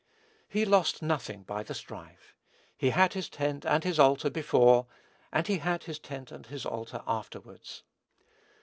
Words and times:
He 0.49 0.65
lost 0.65 1.03
nothing 1.03 1.43
by 1.43 1.61
the 1.61 1.75
strife. 1.75 2.33
He 2.75 2.89
had 2.89 3.13
his 3.13 3.29
tent 3.29 3.65
and 3.67 3.83
his 3.83 3.99
altar 3.99 4.31
before; 4.31 4.87
and 5.31 5.45
he 5.45 5.59
had 5.59 5.83
his 5.83 5.99
tent 5.99 6.31
and 6.31 6.47
his 6.47 6.65
altar 6.65 7.03
afterwards. 7.05 7.83